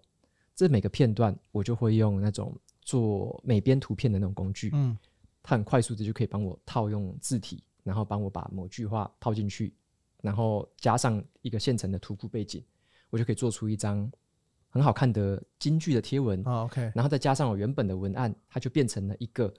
[0.53, 4.99] 这每个片段我就会用那种做美编图片的那种工具，嗯
[5.42, 9.74] 它很快速的就可以帮我套用字体，然后帮我把某句话套进去，
[10.22, 12.64] 然后加上一个现成的图库背景，
[13.11, 14.11] 我就可以做出一张
[14.68, 16.42] 很好看的京剧的贴文。
[16.94, 19.52] 然后再加上我原本的文案，它就变成了一个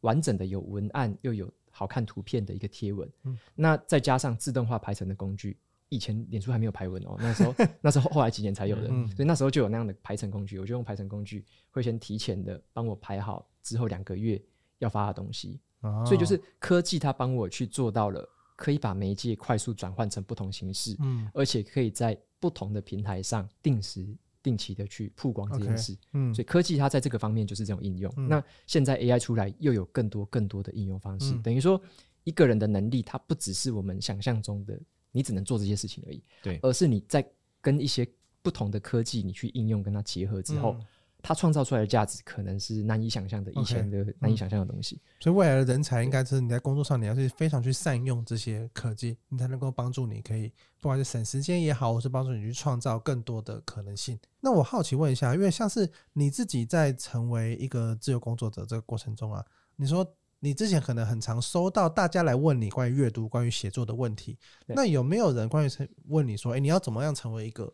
[0.00, 3.08] 完整的有文案又有好看图片的一个贴文。
[3.24, 5.56] 嗯那再加上自动化排成的工具，
[5.90, 14.42] 以前脸书还没有排文哦，那时候 那时候后来几年才有的，嗯所以那时候就有那样的排程工具，我就用排程工具会先提前的帮我排好之后两个月
[14.80, 16.04] 要发的东西，哦。
[16.04, 21.30] 所以就是科技它帮我去做到了，可以把媒介快速转换成不同形式，嗯。
[21.32, 24.06] 而且可以在不同的平台上定时
[24.42, 25.96] 定期的去曝光这件事。
[26.12, 26.34] 嗯。
[26.34, 28.12] 所以科技它在这个方面就是这种应用。
[28.16, 28.28] 嗯。
[28.28, 31.42] 那现在 AI 出来又有更多更多的应用方式，嗯。
[31.42, 31.80] 等于说
[32.24, 34.78] 一个人的能力，它不只是我们想象中的
[35.12, 36.58] 你只能做这些事情而已，对。
[36.62, 37.24] 而是你在
[37.60, 38.06] 跟一些
[38.42, 40.86] 不同的科技你去应用跟它结合之后，嗯
[41.22, 44.96] 他创造出来的价值可能是难以想象的，以前的难以想象的东西。
[44.96, 54.18] 嗯、所以未来的人才应该是你在工作上，你要是非常去善用这些科技，你才能够帮助你可以不管是省时间也好，或是帮助你去创造更多的可能性。
[54.40, 59.44] 那我好奇问一下，因为像是你自己在成为一个自由工作者这个过程中啊，
[59.76, 60.06] 你说
[60.38, 65.70] 你之前可能很常收到大家来问你关于阅读、关于写作的问题，那有没有人关于
[66.08, 67.70] 问你说，哎，你要怎么样成为一个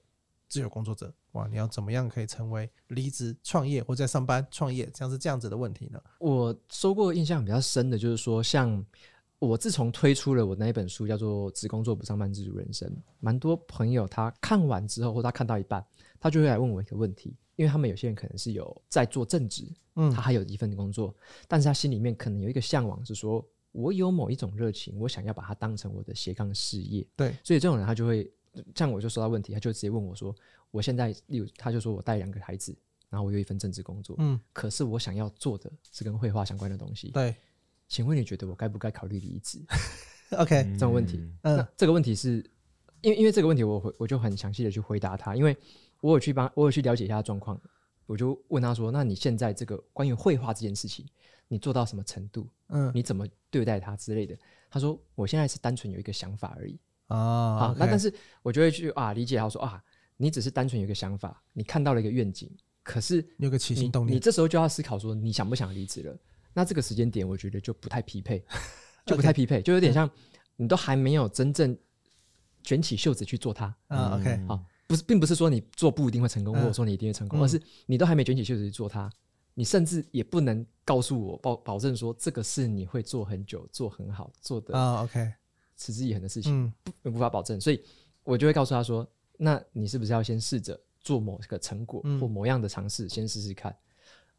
[0.48, 1.12] 自由工作者？
[1.32, 6.00] 哇，你要怎么样可以成为离职创业或在上班创业，像是这样子的问题呢？
[6.18, 8.84] 我收过印象比较深的就是说，像
[9.38, 12.88] 我自从推出了我那一本书叫做《只工作不上班自主人生》，
[13.20, 15.84] 蛮多朋友他看完之后，或他看到一半，
[16.18, 21.14] 他就会来问我一个问题，因为他们有些人可能是有在做正职，嗯，他还有一份工作，
[21.46, 27.06] 但是他心里面可能有一个向往，是说我有某一种热情，我想要把它当成我的斜杠事业。
[27.14, 28.32] 对，所以这种人他就会，
[28.74, 30.34] 像我就说到问题，他就直接问我说。
[30.72, 32.76] 我现在，例如，他就说我带两个孩子，
[33.08, 37.34] 然后我有一份正职工作，嗯，可是我想要做的是跟绘画相关的东西，对，
[37.88, 39.64] 请问你觉得我该不该考虑离职？
[40.36, 42.44] OK，这种问题，嗯，那这个问题是
[43.00, 45.56] 因为因为这个问题我回我就很详细的去回答他，因为
[46.00, 47.58] 我有去帮我有去了解一下状况，
[48.04, 51.06] 我就问他说，那你现在这个关于绘画这件事情，
[51.48, 52.46] 你做到什么程度？
[52.68, 54.36] 嗯，你怎么对待他之类的？
[54.68, 59.82] 他说我现在是单纯有一个想法而已啊，好，那但是我就会去啊理解他说啊。
[60.18, 62.50] 你只是单纯有一个想法，你看到了一个愿景，
[62.82, 66.18] 可是你有个起心动念，你这时候就要思考说，你想不想离职了？
[66.54, 68.42] 那这个时间点，我觉得就不太匹配，
[69.04, 69.62] 就不太匹配，Okay.
[69.62, 70.10] 就有点像
[70.56, 71.76] 你都还没有真正
[72.62, 73.66] 卷起袖子去做它。
[73.88, 79.10] 啊，OK，好，不是，并不是说你做不一定会成功，或者说你一定会成功，而是你都还没卷起袖子去做它，
[79.52, 85.30] 你甚至也不能告诉我保保证说这个是你会做很久、做很好、做的啊，OK，
[85.76, 87.82] 持之以恒的事情，不无法保证，所以
[88.24, 89.06] 我就会告诉他说。
[89.38, 93.76] 那你是不是要先试着做某个成果或某样的尝试，先试试看？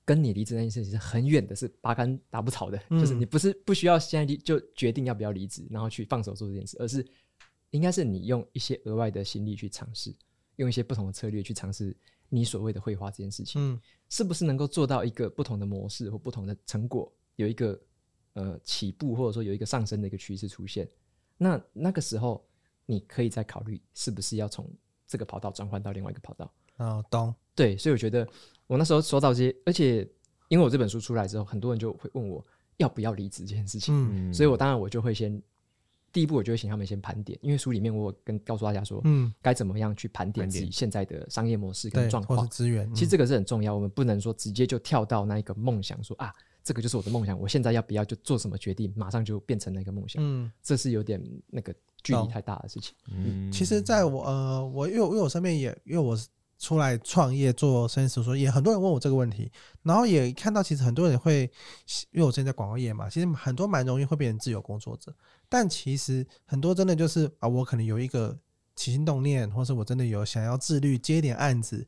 [0.04, 2.80] 跟你离职那件事情是很远的，是八竿打不着的。
[2.90, 7.06] 就是你不是不需要现在就决定要不要离职，然后去放手做这件事，而是
[7.70, 10.12] 应该是你用一些额外的心力去尝试，
[10.56, 11.96] 用一些不同的策略去尝试
[12.28, 17.80] 你所谓的绘画这件事情，是不是能够做到一个不同的模式或不同的成果，有一个
[18.34, 20.90] 呃起步或者说有一个上升的一个趋势出现？
[21.38, 22.44] 那那个时候
[22.86, 24.70] 你可以再考虑是不是要从。
[25.10, 27.34] 这个跑道转换到另外一个跑道啊，懂。
[27.56, 28.28] 对，所以我觉得
[28.68, 30.06] 我那时候收到这些，而且
[30.50, 32.46] 因为我这本书出来之后，很多人就会问我
[32.76, 33.96] 要不要离职这件事情，
[34.30, 35.42] 嗯，所以我当然我就会先
[36.12, 46.36] 第一步，我就会请他们先盘点，因为书里面我跟告诉大家说，嗯，该怎么样去盘点自己现在的商业模式跟状况资源，其实这个是很重要，我们不能说直接就跳到那一个梦想，说啊，
[46.68, 51.74] 这个就是我的梦想，我现在要不要就做什么决定，马上就变成那个梦想，嗯，这是有点那个。
[52.04, 52.94] 距离太大的事情。
[53.10, 56.18] 嗯，其实，在我呃，我因为因为我身边也因为我
[56.58, 59.52] 出来创业做生意时，说也很多人问我这个问题，
[59.82, 61.52] 然后也看到其实很多人会，
[62.12, 65.14] 因为我之前在广告业嘛，其实很多蛮容易会变成自由工作者，
[65.50, 68.38] 但其实很多真的就是啊，我可能有一个
[68.76, 71.86] 起心动念，或是我真的有想要自律接一点案子。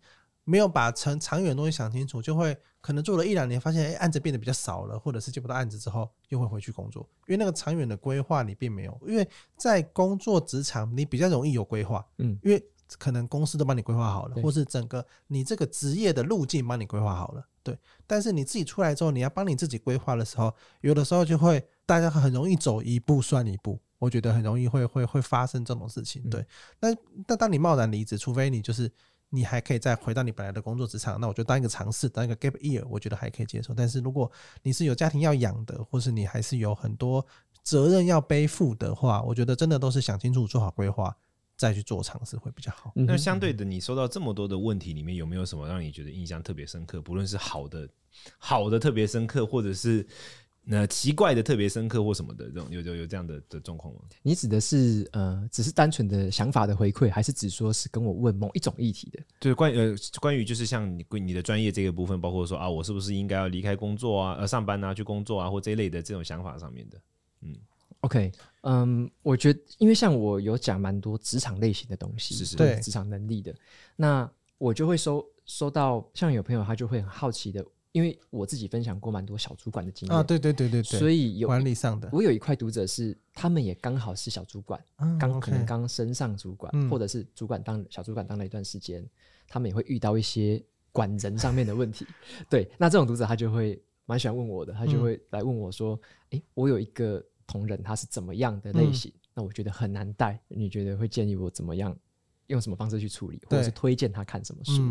[0.49, 7.07] 没有把长长远的东西想清楚，就会可能做了一两年，发现哎，案子变得比较少了，或者是接不到案子之后，又会回去工作。
[7.27, 12.59] 因为那个长远的规划你并没有，因为在工作职场你比较容易有规划，嗯，因为
[12.97, 17.77] 可能公司都帮你规划好了，或是整个你这个职业的路径帮你规划好了，对。
[18.07, 26.43] 但是你自己出来之后，你要帮你自己规划的时候，有的时候就会大家很容易走一步算一步，我觉得很容易会会会发生这种事情，对。
[26.79, 26.89] 那
[27.27, 28.91] 那当你贸然离职，除非你就是。
[29.29, 33.73] 你还可以再回到你本来的工作职场，那我就当一个尝试，当一个 gap year，我觉得还可以接受。
[33.73, 34.31] 但是如果
[34.63, 37.25] 你是有家庭要养的，或是你还是有很多
[37.63, 41.15] 责任要背负的话，我觉得真的都是想清楚、做好规划
[41.55, 42.91] 再去做尝试会比较好。
[42.95, 47.01] 那相对的，你收到这么多的问题里面，有没有什么让你觉得印象特别深刻？
[47.01, 47.87] 不论是好的、
[48.37, 50.07] 好的特别深刻，或者是。
[50.71, 54.01] 那奇怪的特别深刻或什么的这种有有有这样的的状况吗？
[54.21, 59.19] 你指的是呃，只是单纯的想法的回馈，还是只说是跟我问某一种议题的？
[59.39, 67.01] 就是关于呃关于就是像你你的专业这个部分，包括说啊，我是不是应该要离开工作啊，呃上班啊去工作啊，或这一类的这种想法上面的。
[67.41, 67.55] 嗯
[68.01, 73.51] ，OK，嗯，我觉得因为像我有讲蛮多职场类型的东西，是是对职场能力的，
[73.95, 74.29] 那
[74.59, 77.65] 我就会收收到像有朋友他就会很好奇的。
[77.91, 84.79] 因为我自己分享过蛮多小主管的经验啊，对对对对对，所以有管理上的，我有一块读者是他们也刚好是小主管，
[85.19, 89.03] 刚可能刚升上主管，或者是主管当小主管当了一段时间，
[89.47, 92.05] 他们也会遇到一些管人上面的问题。
[92.49, 95.99] 对，那这种读者他就会蛮喜欢问我的，他就会来问我说
[96.29, 99.11] ：“诶，我有一个同仁，他是怎么样的类型？
[99.33, 101.95] 那我觉得很难带，你觉得会建议我怎么样，
[102.47, 104.83] 用什么方式去处理，或者是推荐他看什么书？”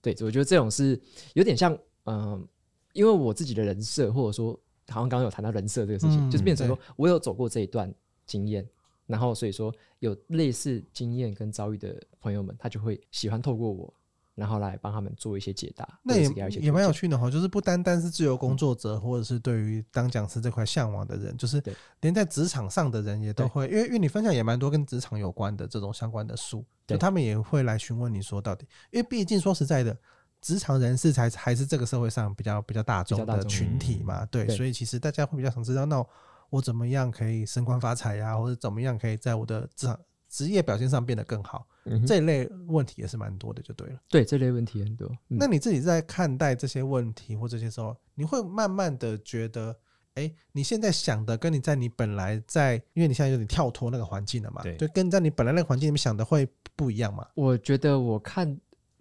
[0.00, 1.00] 对，我觉得这种是
[1.34, 2.48] 有点像，嗯、呃，
[2.94, 4.52] 因为我自己的人设，或者说，
[4.88, 7.92] 好像刚刚有谈到人设这个事情，嗯、就是变成说我有走过这一段
[8.26, 8.68] 经验，
[9.06, 13.92] 然后所以说有类似经验跟遭遇的朋友们，他就会喜欢透过我。
[14.36, 17.30] 然后来帮他们做一些解答，那也也蛮有趣的哈。
[17.30, 21.58] 就是不单单是自由工作者，嗯、或者是对于当讲师这块向往的人，就是
[22.02, 29.96] 连在职场上的人也都会，因为因为你分享也蛮多跟职场有关的这种相关的书，就他们也会来询问你说到底，因为毕竟说实在的，
[30.46, 36.06] 职场人士才还是这个社会上比较比较大众的群体嘛，对，对，所以其实大家会比较想知道，那
[36.50, 41.66] 我怎么样可以升官发财呀，或者怎么样可以在我的职场职业表现上变得更好。
[41.86, 43.98] 嗯、这一类问题也是蛮多的，就对了。
[44.08, 45.08] 对，这类问题很多。
[45.30, 49.76] 嗯、那你自己在看待这些问题或这些时候，你会慢慢的觉得，
[50.14, 57.26] 哎，你现在想的跟你在你本来在，因为你现在有点跳脱那个环境了嘛，对，就跟在你本来那个环境里面想的会不一样嘛？
[57.34, 58.56] 我觉得我看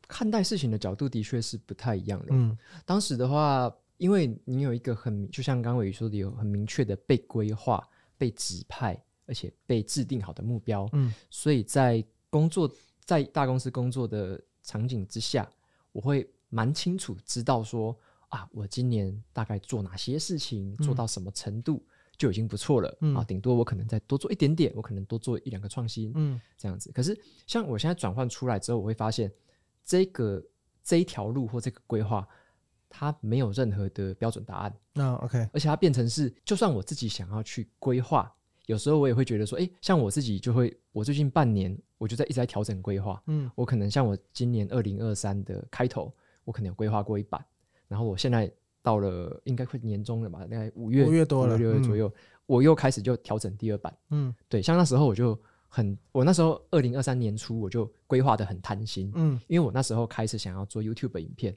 [0.07, 2.27] 看待事情的角度的确是不太一样的。
[2.31, 7.87] 嗯，当时的话，因为你有一个很，就像刚刚伟说的，有很明确的被规划、
[8.17, 10.89] 被指派，而且被制定好的目标。
[10.93, 12.69] 嗯，所以在工作
[13.03, 15.49] 在大公司工作的场景之下，
[15.91, 17.97] 我会蛮清楚知道说
[18.29, 21.81] 啊，我今年大概做哪些事情，做到什么程度
[22.17, 23.23] 就已经不错了、嗯、啊。
[23.23, 26.91] 顶多我可能再多做一点点，我可能多做一两个创新，嗯，这样子。
[26.91, 29.31] 可是像我现在转换出来之后，我会发现
[29.85, 30.43] 这个
[30.83, 32.27] 这一条路或这个规划，
[32.89, 34.75] 它没有任何的标准答案。
[34.93, 38.33] 那、哦、OK，而且它变成是，就算我自己想要去规划。
[38.65, 43.21] 有时候我也会觉得说，诶，像我自己就会，我最近半年我就在一直在调整规划。
[43.27, 46.11] 嗯，我可能像我今年二零二三的开头，
[46.43, 47.45] 我可能有规划过一版，
[47.87, 52.13] 然后我现在到了应该快年终了吧，大概五月五月多了，六月左右，嗯，
[52.47, 53.95] 我又开始就调整第二版。
[54.09, 55.39] 嗯，对，像那时候我就。
[55.75, 61.53] 很，我那时候二零二三年初我就规划的很贪心，嗯，因为我那时候开始想要做 YouTube 影片，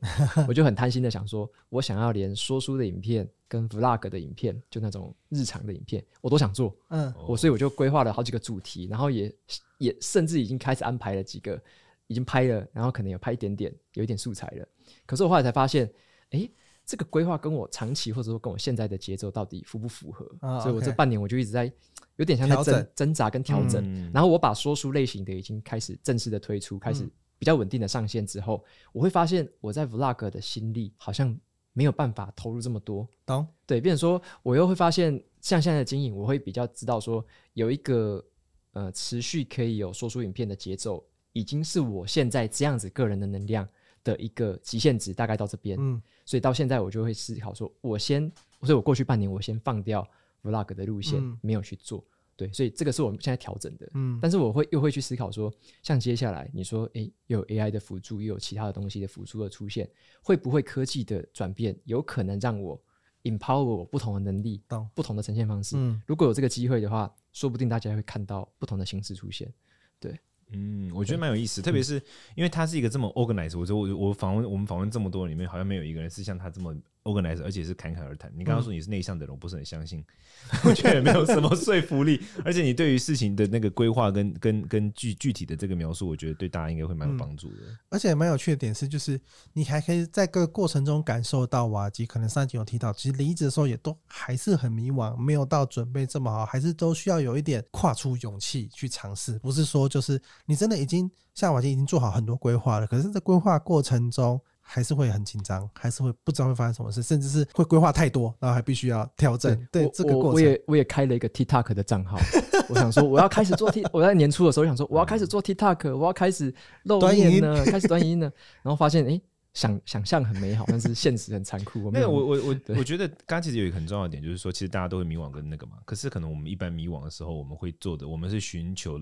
[0.48, 9.33] 我就很贪心的想说，我想要连说书的影片跟 Vlog 的影片，就那种日常的影片，我都想做，嗯，我所以我就规划了好几个主题，然后也
[9.78, 11.62] 也甚至已经开始安排了几个，
[12.09, 14.66] 已经拍了，然后可能有拍一点点，有一点素材了，
[15.07, 15.87] 可是我后来才发现，
[16.31, 16.50] 哎、欸。
[16.88, 20.27] 这个规划跟我长期或者说跟我现在的节奏到底符不符合？
[20.40, 21.70] 哦、所以我这半年我就一直在
[22.16, 23.85] 有点像在挣挣扎跟调整。
[23.85, 27.07] 嗯、然后我把说书类型的已经开始正式的推出，开始
[27.38, 31.38] 比较稳定的上线之后，我会发现我在 Vlog 的心力好像
[31.74, 33.07] 没有办法投入这么多。
[33.27, 33.46] 懂？
[33.66, 37.22] 对，变成说我又会发现像现在的经营，我会比较知道说
[37.53, 38.24] 有一个
[38.72, 43.68] 呃持续可以有说书影片的节奏，已经是我现在这样子个人的能量
[44.04, 45.76] 的一个极限值，大概到这边。
[45.80, 46.00] 嗯。
[46.24, 48.30] 所以到现在，我就会思考说，我先，
[48.61, 50.06] 所以我过去半年，我先放掉
[50.42, 52.04] vlog 的路线，没有去做。
[52.37, 53.90] 对，所以这个是我们现在调整的。
[53.94, 59.90] 嗯，但是我会又会去思考说，像接下来你说，诶，又有 AI 的辅助，又有其他的东西的辅助的出现，
[60.22, 62.80] 会不会科技的转变有可能让我
[63.24, 64.62] empower 我不同的能力，
[64.94, 65.76] 不同的呈现方式？
[65.76, 69.52] 嗯，如果有这个机会的话，说不定大家会看到不同的形式出现。
[69.98, 70.16] 对。
[70.52, 72.00] 嗯，我觉得蛮有意思，特别是
[72.34, 76.74] 因为他是一个这么 organized，我说我我访问我们访问这么多人里面，好像没有一个人是像他这么
[77.08, 78.30] organized，而且是侃侃而谈。
[78.36, 80.04] 你刚刚说你是内向的人，我不是很相信，
[80.64, 82.20] 我觉得也没有什么说服力。
[82.44, 87.56] 而且你对于事情的那个规划跟跟跟具具体的这个描述，我觉得对大家应该会蛮有帮助的。
[87.88, 89.20] 而且蛮有趣的点是，就是
[89.52, 100.20] 你还可以在各个过程中感受到瓦吉可能上集有提到，其实离职的时候也都还是很迷惘，没有到准备这么好，还是都需要有一点跨出勇气去尝试，不是说就是。
[100.46, 104.40] 你真的已经像瓦吉已经做好很多规划了，可是，在规划过程中
[104.70, 109.57] 还是会很紧张，还是会不知道会发生什么事，甚至是会规划太多，然后还必须要调整。
[109.72, 112.18] 对，对这个过程，我也我也开了一个 TikTok 的账号，
[112.68, 119.22] 我想说我要开始做 T，我在年初的时候想说我要开始做 TikTok，我要开始露面呢，开始短影音呢，然后发现哎、欸，
[119.54, 121.83] 想想象很美好， 但是现实很残酷。
[121.85, 129.00] 我没有，我我我我觉得刚刚其实有一个很重要的点，就是说其实大家都会迷惘跟那个嘛，可是可能我们一般迷惘的时候，我们会做的，我们是寻求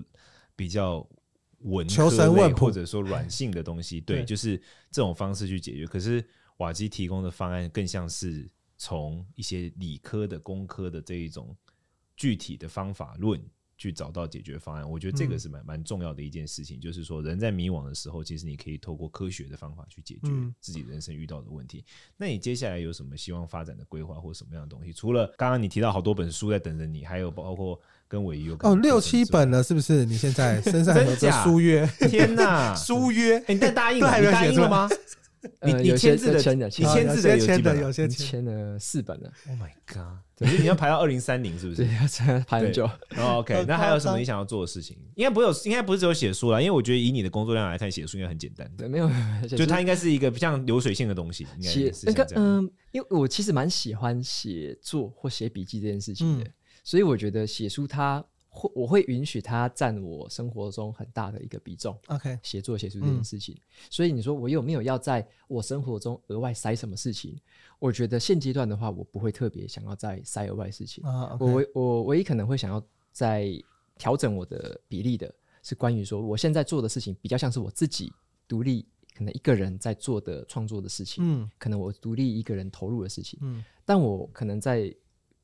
[0.55, 1.05] 比较。
[1.59, 4.57] 文科类或者说软性的东西，对，就是
[4.91, 5.85] 这种方式去解决。
[5.85, 6.23] 可是
[6.57, 11.55] 瓦基提供的方案更像是从一些理科的、工科的这一种
[12.15, 13.41] 具体的方法论。
[13.77, 16.79] 去找到解决方案，我觉得这个是蛮蛮重要的一件事情。
[16.79, 21.79] 嗯、就是说，人在迷惘的时候，其实你可以透过科学的方法去解决自己人生遇到的问题。
[21.79, 21.85] 嗯、
[22.17, 24.91] 那你接下来有什么希望发展的规划或什么样的东西？
[24.91, 30.05] 除了刚刚你提到好多本书在等着你，还有包括跟韦瑜哦六七本了，是不是？
[30.05, 31.85] 你现在身上 有个书约？
[32.09, 33.37] 天哪，书约！
[33.47, 34.17] 你在答应了？
[34.19, 34.89] 你答应了吗？
[35.63, 39.31] 你呃你签字的，签的，你签字的有签的，几本啊有些签了四本了。
[39.47, 40.19] Oh my god！
[40.37, 41.93] 可是你要排到二零三零，是不是对，？
[41.93, 42.85] 要排很久。
[43.17, 44.97] 哦 OK，那还有什么你想要做的事情？
[45.15, 48.69] 应该不会有，应该不是只有写书啦，因为我觉得以你的工作量来看，写书应该很简单。
[48.77, 49.09] 对，没有，
[49.57, 52.27] 就它应该是一个像流水线的东西，应该写那个。
[52.35, 58.23] 嗯，因为我其实蛮喜欢写作或写笔记这件事情的，嗯所以我觉得写书它
[58.57, 61.97] 会我会允许它占我生活中很大的一个比重。
[62.07, 63.55] OK，写作写书这件事情，
[63.89, 67.37] 所以你说我有没有要在我生活中额外塞什么事情？
[67.79, 71.03] 我觉得现阶段的话，我不会特别想要再塞额外事情。
[71.39, 73.51] 我唯我唯一可能会想要再
[73.97, 75.31] 调整我的比例的，
[75.61, 78.11] 是关于说我现在做的事情比较像是我自己
[78.47, 84.93] 独立，可能一个人在做的创作的事情，嗯可能我独立一个人投入的事情，嗯但我可能在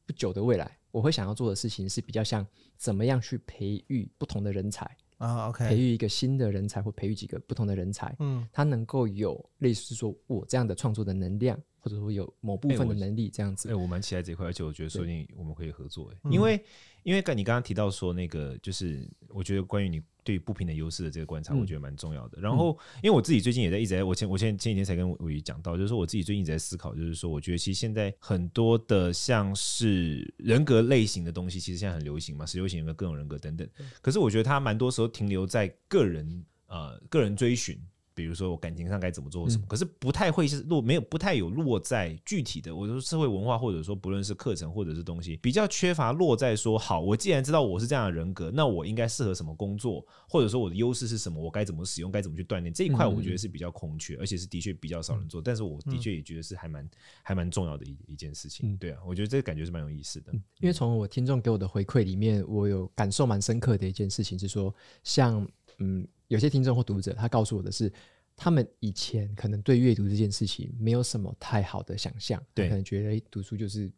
[0.05, 2.45] 不久的未来，我会想要做的事情是比较像
[2.77, 4.85] 怎么样去培育不同的人才，
[5.17, 8.47] 啊，OK，培育一个新的人才，或培育几个不同的人才，嗯。
[8.53, 13.69] 他能够有类似说我这样的创作的能量，或者说有某部分的哎我能力这样子。
[13.69, 16.63] 哎、我蛮期待这块，而且我觉得说不定我们可以合作、欸，嗯因为
[17.03, 22.39] 因为刚你刚刚提到说那个，就是我觉得关于你对不平等优势的这个观察，嗯我觉得蛮重要的。
[22.39, 33.67] 然后，因为我自己最近也在一直在，我前我前前几天才跟伟宇讲到，就是说我自己最近一直在思考，就是说我觉得其实现在很多的像是人格类型的东西，其实现在很流行嘛，十六型人格、各种人格等等。
[34.01, 37.77] 可是我觉得它蛮多时候停留在个人呃个人追寻。
[38.15, 56.89] 比如说我感情上该怎么做什么，嗯可是不太会是落没有不太有落在具体的，我说社会文化或者说不论是课程或者是东西，比较缺乏落在说好，我既然知道我是这样的人格，那我应该适合什么工作，或者说我的优势是什么，我该怎么使用，该怎么去锻炼这一块，我觉得是比较空缺，而且是的确比较少人做，但是我的确也觉得是还蛮
[57.21, 58.69] 还蛮重要的一一件事情。
[58.69, 60.33] 嗯对啊，我觉得这个感觉是蛮有意思的。
[60.59, 65.47] 因为从我听众给我的回馈里面，我有感受蛮深刻的一件事情是说，像
[65.79, 67.91] 嗯，有些听众或读者，他告诉我的是，
[68.35, 72.67] 他们以前可能对阅读这件事情没有什么太好的想象，对。
[72.67, 73.91] 可能觉得诶读书就是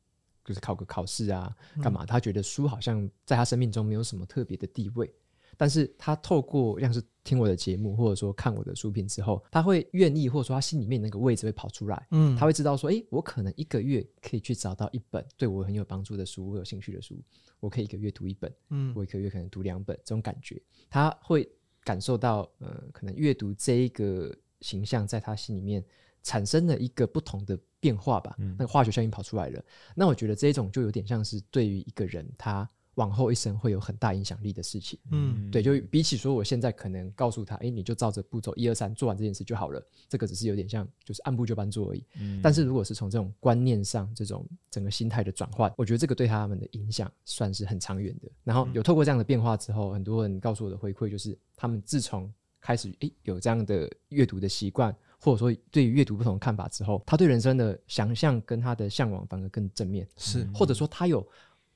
[0.43, 2.05] 就是考个考试啊，干嘛？
[2.05, 5.09] 他觉得书好像在他生命中没有什么特别的地位。
[5.57, 17.17] 但是他透过像是听我的节目，或者说看我的书评之后，他会愿意，或者说他心里面那个位置会跑出来，嗯，他会知道说，诶，我可能一个月可以去找到一本对我很有帮助的书，我有兴趣的书，
[17.61, 18.91] 我可以一个月读一本，嗯。
[18.93, 21.49] 我一个月可能读两本，这种感觉，他会
[21.85, 25.81] 感受到，呃，可能阅读这一个形象在他心里面
[26.23, 29.63] 产生了一个不同的变化吧，嗯那个化学效应跑出来了。
[29.95, 34.97] 那我觉得这一种就有点像是对于一个人他往后一生会有很大影响力的事情。
[35.11, 42.03] 嗯对，就比起说我现在可能告诉他，哎，你就照着步骤一二三做完这件事就好了，这个只是有点像就是按部就班做而已。
[42.19, 48.29] 嗯但是如果是从这种观念上，这种整个心态的转换，我觉得这个对他们的影响算是很长远的。
[48.43, 52.31] 然后有透过这样的变化之后，很多人告诉我的回馈就是，他们自从
[52.61, 61.25] 开始诶有这样的阅读的习惯，或者说对于阅读不同的看法之后，他对人生的想象跟他的向往反而更正面，是或者说他有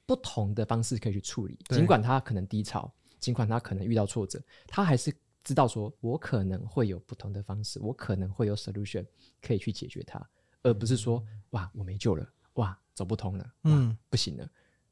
[0.09, 9.05] 不同的方式可以去处理，尽管他可能低潮，尽管他可能遇到挫折，他还是知道说，我可能会有不同的方式，我可能会有 solution
[9.39, 10.19] 可以去解决它，
[10.63, 14.43] 而不是说哇我没救了，哇走不通了，哇嗯不行了，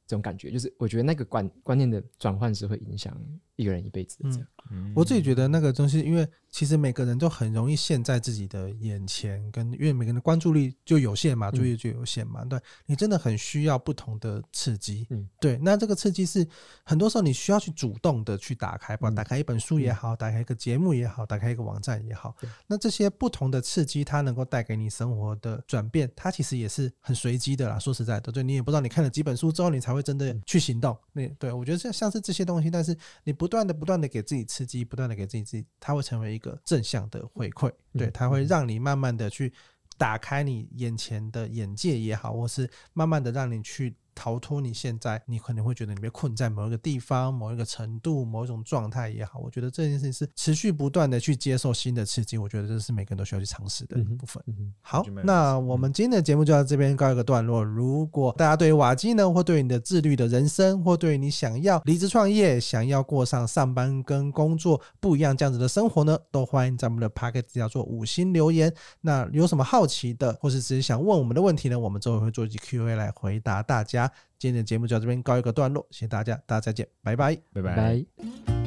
[0.06, 0.52] 这种感觉。
[0.52, 3.20] 就是我觉得那个观观念的转换是会影响
[3.58, 4.48] 一个人一辈子这样。
[4.72, 4.94] 嗯。
[4.96, 15.28] 我自己觉得那个东西，因为其实每个人都很容易陷在自己的眼前，跟因为每个人的关注力就有限嘛，注意力就有限嘛，对你真的很需要不同的刺激，嗯。
[15.40, 16.48] 对，那这个刺激是
[16.84, 19.16] 很多时候你需要去主动的去打开，不管嗯。
[19.16, 22.36] 打开一本书也好，打开一个节目也好，打开一个网站也好，
[22.68, 27.80] 那这些不同的刺激，它能够带给你生活的转变，它其实也是很随机的啦。
[27.80, 30.98] 说实在的，对你也不知道你看了几本书之后，你才会真的去行动。
[31.14, 39.52] 那对我觉得像像是这些东西，但是你不断的不断的给自己刺激，不断的给自己自己，它会成为一个正向的回馈，对，嗯它会让你慢慢的去
[39.98, 54.44] 打开你眼前的眼界也好，或是慢慢的让你去逃脱你现在你可能会觉得你被困在某一个地方、某一个程度、某一种状态也好，我觉得这件事情是持续不断的去接受新的刺激，我觉得这是每个人都需要去尝试的一部分。
[54.82, 57.64] 好那我们今天的节目就到这边告一个段落。
[57.64, 68.74] 如果大家对于瓦基呢，或对于你的自律的人生，或对于你想要离职创业、想要过上上班跟工作不一样这样子的生活呢，都欢迎在我们的 Podcast 叫做五星留言。
[69.02, 71.78] 那有什么好奇的，或是只是想问我们的问题呢？
[71.78, 74.14] 我们之后会做一集 Q&A 来回答大家。
[74.40, 77.36] 今天的节目就到这边告一个段落，谢谢大家，大家再见，拜拜。
[77.54, 77.76] 拜拜。
[77.76, 78.67] 拜拜。